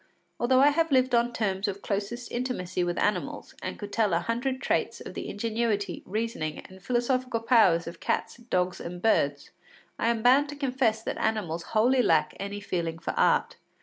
[0.39, 4.19] Although I have lived on terms of closest intimacy with animals and could tell a
[4.21, 9.51] hundred traits of the ingenuity, reasoning, and philosophical powers of cats, dogs, and birds,
[9.99, 13.57] I am bound to confess that animals wholly lack any feeling for art.